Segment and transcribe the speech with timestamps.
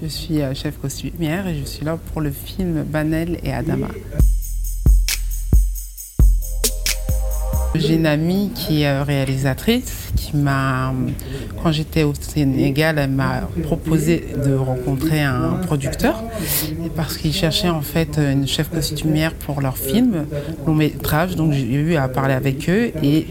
[0.00, 3.88] Je suis euh, chef costumière et je suis là pour le film Banel et Adama.
[7.78, 10.92] J'ai une amie qui est réalisatrice qui m'a,
[11.62, 16.22] quand j'étais au Sénégal, elle m'a proposé de rencontrer un producteur
[16.96, 20.26] parce qu'il cherchait en fait une chef costumière pour leur film,
[20.66, 21.36] long métrage.
[21.36, 23.26] Donc j'ai eu à parler avec eux et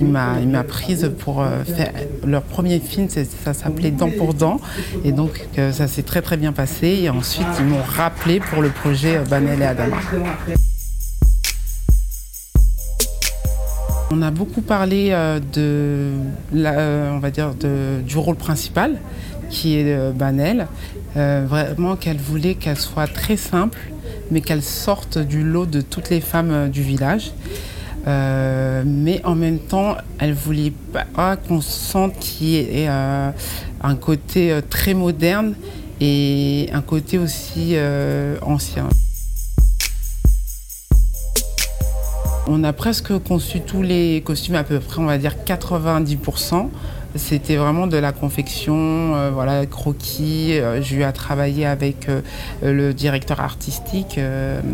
[0.00, 1.92] il m'a, il m'a prise pour euh, faire
[2.26, 3.08] leur premier film.
[3.08, 4.60] Ça s'appelait Dent pour Dent
[5.04, 7.00] et donc euh, ça s'est très très bien passé.
[7.02, 9.96] Et ensuite ils m'ont rappelé pour le projet Banel et Adama.
[14.16, 16.12] On a beaucoup parlé euh, de,
[16.54, 17.52] euh, dire
[18.06, 19.00] du rôle principal,
[19.50, 20.68] qui est euh, Banel.
[21.16, 23.80] vraiment qu'elle voulait qu'elle soit très simple,
[24.30, 27.32] mais qu'elle sorte du lot de toutes les femmes du village.
[28.06, 30.72] mais en même temps, elle voulait
[31.16, 35.54] pas qu'on sente qu'il y ait un côté très moderne
[36.00, 37.76] et un côté aussi
[38.42, 38.88] ancien.
[42.46, 46.68] On a presque conçu tous les costumes, à peu près, on va dire 90%.
[47.16, 50.58] C'était vraiment de la confection, euh, voilà, croquis.
[50.58, 52.20] Euh, j'ai eu à travailler avec euh,
[52.62, 54.20] le directeur artistique,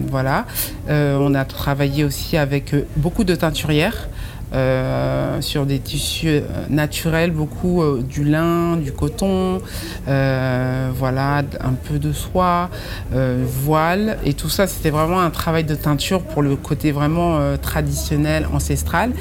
[0.08, 0.46] voilà.
[0.88, 4.08] on a travaillé aussi avec beaucoup de teinturières.
[4.52, 9.62] Euh, sur des tissus euh, naturels, beaucoup euh, du lin, du coton,
[10.06, 12.68] voilà, un peu de soie,
[13.12, 14.18] voile.
[14.24, 19.12] Et tout ça, c'était vraiment un travail de teinture pour le côté vraiment traditionnel, ancestral.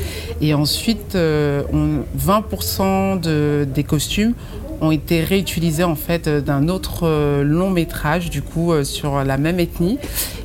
[0.42, 4.34] Et ensuite, 20% des costumes
[4.82, 9.24] ont été réutilisés en fait euh, d'un autre euh, long métrage du coup euh, sur
[9.24, 9.98] la même ethnie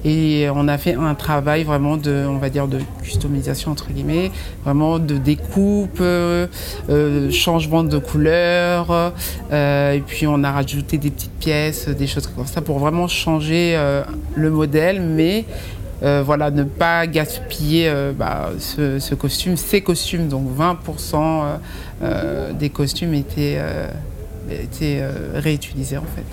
[0.04, 4.30] et on a fait un travail vraiment de on va dire de customisation entre guillemets
[4.64, 6.02] vraiment de découpe
[7.30, 9.14] changement de couleur
[9.50, 13.80] et puis on a rajouté des petites pièces des choses comme ça pour vraiment changer
[14.34, 15.46] le modèle mais
[16.02, 20.28] voilà, ne pas gaspiller bah, ce, costume, ces costumes.
[20.28, 21.44] Donc 20%
[22.58, 23.58] des costumes étaient
[24.50, 26.24] été euh, réutilisé en fait.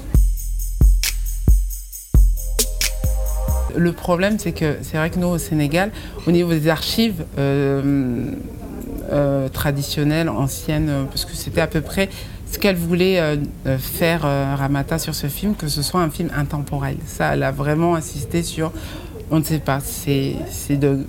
[3.77, 5.91] Le problème, c'est que c'est vrai que nous, au Sénégal,
[6.27, 8.25] au niveau des archives euh,
[9.11, 12.09] euh, traditionnelles, anciennes, parce que c'était à peu près
[12.51, 13.39] ce qu'elle voulait
[13.77, 16.97] faire Ramata sur ce film, que ce soit un film intemporel.
[17.05, 18.73] Ça, elle a vraiment insisté sur,
[19.31, 20.35] on ne sait pas, c'est
[20.77, 21.05] de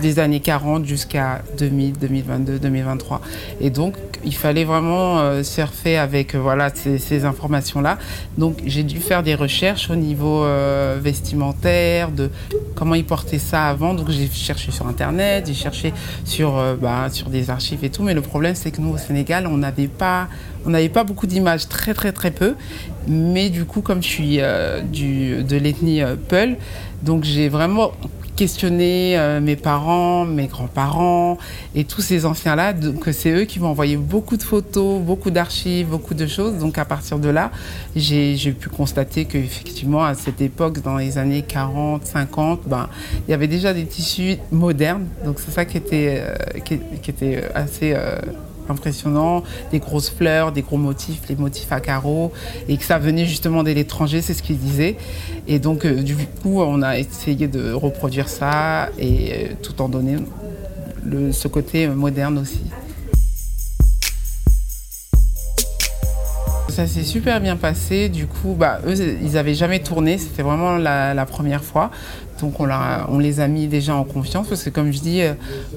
[0.00, 3.20] des années 40 jusqu'à 2000, 2022, 2023.
[3.60, 3.94] Et donc,
[4.24, 7.98] il fallait vraiment euh, surfer avec euh, voilà, ces, informations-là.
[8.36, 12.30] Donc, j'ai dû faire des recherches au niveau euh, vestimentaire, de
[12.74, 13.94] comment ils portaient ça avant.
[13.94, 15.92] Donc, j'ai cherché sur Internet, j'ai cherché
[16.24, 18.02] sur, bah, sur des archives et tout.
[18.02, 20.28] Mais le problème, c'est que nous, au Sénégal, on n'avait pas,
[20.66, 22.54] on n'avait pas beaucoup d'images, très, très, très peu.
[23.06, 24.40] Mais du coup, comme je suis
[24.90, 26.56] du, de l'ethnie Peul,
[27.02, 27.92] donc j'ai vraiment
[28.36, 31.38] questionner euh, mes parents, mes grands-parents
[31.74, 32.74] et tous ces anciens-là.
[32.74, 36.58] Donc c'est eux qui m'ont envoyé beaucoup de photos, beaucoup d'archives, beaucoup de choses.
[36.58, 37.50] Donc à partir de là,
[37.96, 42.88] j'ai pu constater qu'effectivement à cette époque, dans les années 40, 50, ben,
[43.26, 45.06] il y avait déjà des tissus modernes.
[45.24, 47.96] Donc c'est ça qui était, euh, qui, était assez...
[48.68, 52.32] Impressionnant, des grosses fleurs, des gros motifs, les motifs à carreaux,
[52.68, 54.96] et que ça venait justement de l'étranger, c'est ce qu'il disait.
[55.46, 59.88] Et donc, euh, du coup, on a essayé de reproduire ça, et euh, tout en
[59.88, 60.22] donnant
[61.30, 62.60] ce côté moderne aussi.
[66.76, 68.10] Ça s'est super bien passé.
[68.10, 70.18] Du coup, bah, eux, ils n'avaient jamais tourné.
[70.18, 71.90] C'était vraiment la, première fois.
[72.42, 74.46] Donc, on, les a mis déjà en confiance.
[74.46, 75.32] Parce que, comme je dis, euh,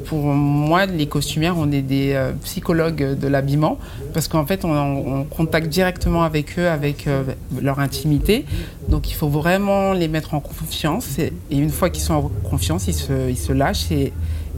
[0.08, 3.80] pour moi, les costumières, on est des euh, psychologues de l'habillement.
[4.14, 7.24] Parce qu'en fait, on, contacte directement avec eux, avec euh,
[7.62, 8.44] leur intimité.
[8.90, 11.18] Donc, il faut vraiment les mettre en confiance.
[11.18, 13.88] Et, une fois qu'ils sont en confiance, ils se, lâchent.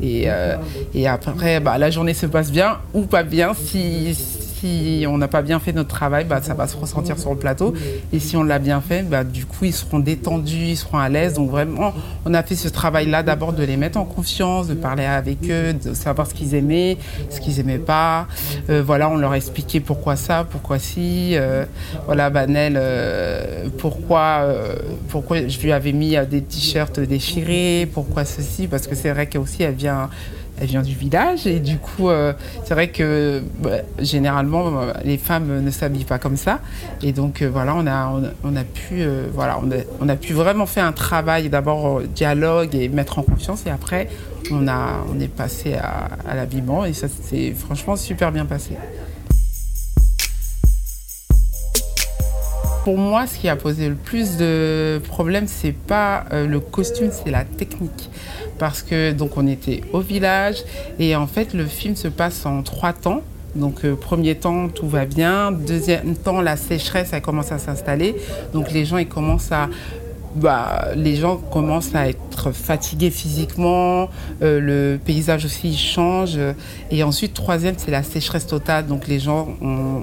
[0.02, 0.28] Et,
[1.08, 4.16] après, bah, la journée se passe bien ou pas bien si
[5.08, 7.74] on n'a pas bien fait notre travail, bah, ça va se ressentir sur le plateau.
[8.14, 11.10] Et si on l'a bien fait, bah, du coup, ils seront détendus, ils seront à
[11.10, 11.34] l'aise.
[11.34, 11.94] Donc vraiment,
[12.26, 15.74] on a fait ce travail-là d'abord de les mettre en confiance, de parler avec eux,
[15.74, 16.98] de savoir ce qu'ils aimaient,
[17.30, 18.28] ce qu'ils n'aimaient pas.
[18.70, 21.32] Euh, voilà, on leur a expliqué pourquoi ça, pourquoi si.
[21.36, 21.66] Euh,
[22.06, 24.48] voilà, Banel, euh, pourquoi,
[25.10, 29.64] pourquoi je lui avais mis des t-shirts déchirés, pourquoi ceci, parce que c'est vrai qu'aussi
[29.64, 30.10] elle vient
[30.60, 32.34] elle vient du village et du coup, euh,
[32.64, 36.60] c'est vrai que bah, généralement, euh, les femmes ne s'habillent pas comme ça.
[37.02, 38.14] Et donc, euh, voilà, on a,
[38.44, 39.04] on, a pu,
[39.34, 39.60] voilà,
[40.00, 43.66] on a, pu vraiment faire un travail d'abord dialogue et mettre en confiance.
[43.66, 44.08] Et après,
[44.52, 48.76] on, a, on est passé à, l'habillement et ça s'est franchement super bien passé.
[52.84, 57.32] Pour moi, ce qui a posé le plus de problèmes, c'est pas le costume, c'est
[57.32, 58.11] la technique.
[58.62, 60.58] Parce que donc on était au village.
[61.00, 63.24] Et en fait le film se passe en trois temps.
[63.56, 68.16] Donc euh, premier temps tout va bien, deuxième temps la sécheresse a commencé à s'installer,
[68.54, 69.68] donc les gens ils commencent à
[70.36, 74.10] bah, les gens commencent à être fatigués physiquement,
[74.42, 76.38] euh, le paysage aussi change.
[76.90, 78.88] Et ensuite, troisième, c'est la sécheresse totale.
[78.88, 80.02] Donc les gens ont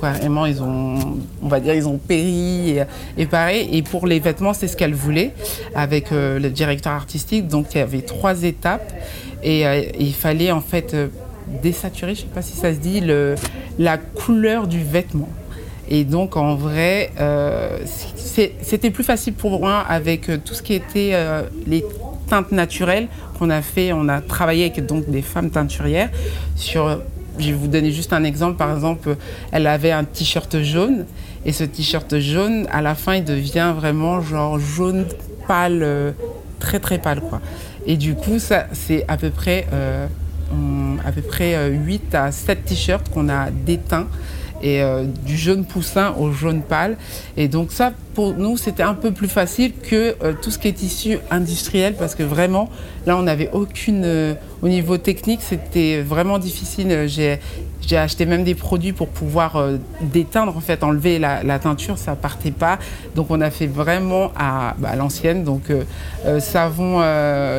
[0.00, 0.98] carrément, ils ont,
[1.42, 2.78] on va dire, ils ont péri
[3.18, 3.68] et, pareil.
[3.72, 5.32] Et pour les vêtements, c'est ce qu'elle voulait
[5.74, 7.48] avec euh, le directeur artistique.
[7.48, 8.92] Donc il y avait trois étapes
[9.42, 10.96] et, euh, il fallait en fait
[11.62, 13.34] désaturer, je ne sais pas si ça se dit, le,
[13.78, 15.28] la couleur du vêtement.
[15.88, 17.78] Et donc, en vrai, euh,
[18.62, 21.84] c'était plus facile pour moi avec euh, tout ce qui était euh, les
[22.28, 23.92] teintes naturelles qu'on a fait.
[23.92, 26.10] On a travaillé avec donc des femmes teinturières
[26.54, 27.00] sur.
[27.38, 28.56] Je vais vous donner juste un exemple.
[28.56, 29.16] Par exemple,
[29.52, 31.04] elle avait un t-shirt jaune
[31.44, 35.04] et ce t-shirt jaune, à la fin, il devient vraiment genre jaune
[35.46, 36.14] pâle,
[36.60, 37.42] très très pâle quoi.
[37.86, 39.66] Et du coup, ça, c'est à peu près
[41.04, 44.08] à peu près 8 à 7 t-shirts qu'on a déteints
[44.62, 46.96] et euh, du jaune poussin au jaune pâle.
[47.36, 50.68] Et donc ça, pour nous, c'était un peu plus facile que euh, tout ce qui
[50.68, 52.70] est tissu industriel parce que vraiment,
[53.06, 54.02] là, on n'avait aucune...
[54.04, 57.04] Euh, au niveau technique, c'était vraiment difficile.
[57.06, 57.38] J'ai
[57.86, 59.62] j'ai acheté même des produits pour pouvoir
[60.00, 62.80] déteindre, en fait, enlever la, teinture, ça partait pas.
[63.14, 65.70] Donc on a fait vraiment à, bah, l'ancienne, donc
[66.40, 67.00] savon,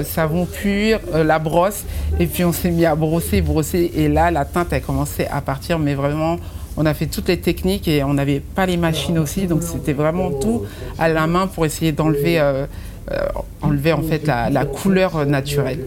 [0.03, 1.85] savon pur, la brosse,
[2.19, 5.39] et puis on s'est mis à brosser, brosser, et là la teinte a commencé à
[5.39, 6.37] partir, mais vraiment
[6.77, 9.93] on a fait toutes les techniques et on n'avait pas les machines aussi, donc c'était
[9.93, 10.63] vraiment tout
[10.99, 12.67] à la main pour essayer d'enlever euh,
[13.11, 13.27] euh,
[13.63, 15.79] en fait la, couleur naturelle.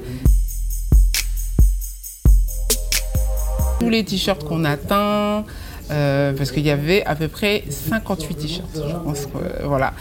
[3.78, 5.44] Tous les t-shirts qu'on a teints,
[5.90, 9.28] euh, parce qu'il y avait à peu près 58 t-shirts, je pense.
[9.64, 9.92] voilà.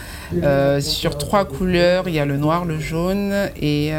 [0.80, 3.92] sur trois couleurs, il y a le noir, le jaune et,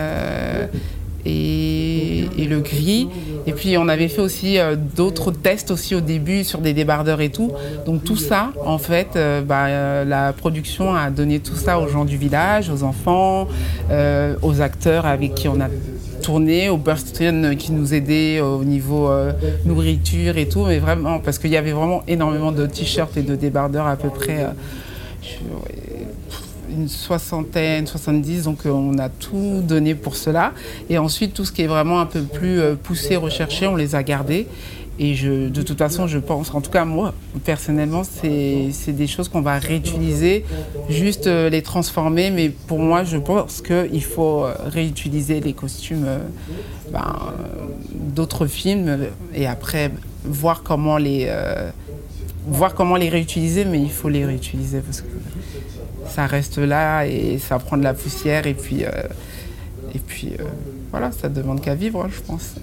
[1.26, 3.08] et, le gris.
[3.48, 7.22] Et puis on avait fait aussi euh, d'autres tests aussi au début sur des débardeurs
[7.22, 7.52] et tout.
[7.86, 11.88] Donc tout ça, en fait, euh, bah, euh, la production a donné tout ça aux
[11.88, 13.48] gens du village, aux enfants,
[14.42, 15.68] aux acteurs avec qui on a
[16.22, 19.10] tourné, aux personnes qui nous aidaient au niveau
[19.66, 20.66] nourriture et tout.
[20.66, 24.10] Mais vraiment, parce qu'il y avait vraiment énormément de t-shirts et de débardeurs à peu
[24.10, 24.46] près
[26.72, 30.54] une soixantaine, 70, donc euh, on a tout donné pour cela.
[30.90, 33.96] Et ensuite, tout ce qui est vraiment un peu plus euh, poussé, recherché, on les
[33.96, 34.48] a gardés.
[35.00, 37.14] Et je, de toute façon, je pense, en tout cas moi,
[37.44, 40.46] personnellement, c'est des choses qu'on va réutiliser,
[40.90, 42.30] juste euh, les transformer.
[42.30, 46.08] Mais pour moi, je pense qu'il faut réutiliser les costumes
[46.92, 47.16] ben,
[47.94, 49.92] d'autres films et après
[50.24, 51.32] voir comment les...
[52.48, 55.08] voir comment les réutiliser, mais il faut les réutiliser parce que
[56.08, 58.90] ça reste là et ça prend de la poussière et puis, euh,
[59.94, 60.00] et
[60.40, 60.44] euh,
[60.92, 62.56] voilà, ça demande qu'à vivre, je pense.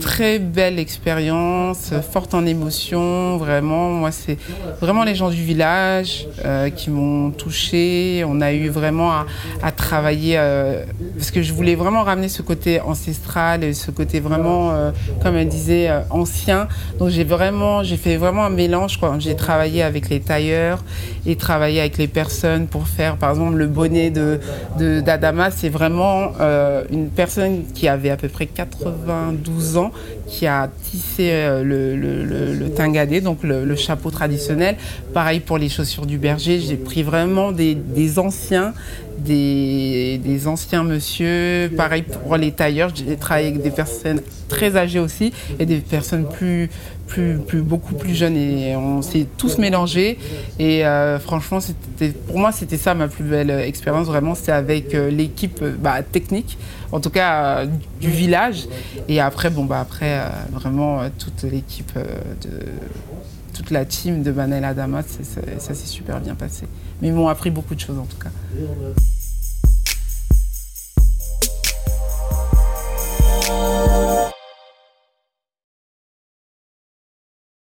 [0.00, 3.90] Très belle expérience, forte en émotions, vraiment.
[3.90, 4.38] Moi, c'est
[4.80, 8.24] vraiment les gens du village euh, qui m'ont touchée.
[8.26, 10.84] On a eu vraiment à, travailler euh,
[11.16, 14.90] parce que je voulais vraiment ramener ce côté ancestral et ce côté vraiment, euh,
[15.22, 16.68] comme elle disait, ancien.
[16.98, 18.98] Donc j'ai vraiment, j'ai fait vraiment un mélange.
[19.18, 20.82] J'ai travaillé avec les tailleurs
[21.26, 24.40] et travaillé avec les personnes pour faire, par exemple, le bonnet de
[24.78, 25.50] d'Adama.
[25.50, 26.32] c'est vraiment
[26.90, 29.83] une personne qui avait à peu près 92 ans
[30.26, 34.76] qui a tissé euh, le, le, donc le, chapeau traditionnel.
[35.12, 38.72] Pareil pour les chaussures du berger, j'ai pris vraiment des, anciens,
[39.18, 41.70] des, des, anciens monsieur.
[41.76, 46.28] Pareil pour les tailleurs, j'ai travaillé avec des personnes très âgées aussi et des personnes
[46.28, 46.70] plus,
[47.06, 50.18] plus, plus, beaucoup plus jeunes et on s'est tous mélangés.
[50.58, 51.58] Et euh, franchement,
[52.26, 54.06] pour moi, c'était ça ma plus belle expérience.
[54.06, 56.58] Vraiment, c'était avec euh, l'équipe bah, technique,
[56.92, 57.66] en tout cas euh,
[58.00, 58.66] du village.
[59.08, 60.20] Et après, bon, bah, après
[60.52, 62.50] vraiment toute l'équipe de
[63.54, 66.66] toute la team de Manel Adamat, ça s'est super bien passé.
[67.00, 68.30] Mais ils m'ont appris beaucoup de choses en tout cas.